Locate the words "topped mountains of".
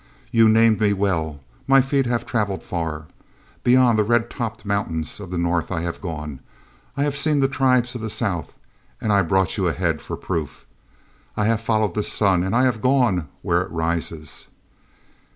4.31-5.29